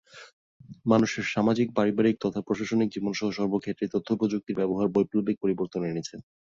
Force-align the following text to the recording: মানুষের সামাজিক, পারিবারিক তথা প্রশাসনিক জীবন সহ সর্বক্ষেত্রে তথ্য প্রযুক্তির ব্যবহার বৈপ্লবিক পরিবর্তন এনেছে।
মানুষের 0.85 1.25
সামাজিক, 1.33 1.67
পারিবারিক 1.77 2.15
তথা 2.19 2.39
প্রশাসনিক 2.47 2.89
জীবন 2.91 3.13
সহ 3.15 3.29
সর্বক্ষেত্রে 3.37 3.85
তথ্য 3.93 4.09
প্রযুক্তির 4.19 4.59
ব্যবহার 4.59 4.87
বৈপ্লবিক 4.95 5.35
পরিবর্তন 5.43 5.81
এনেছে। 5.85 6.15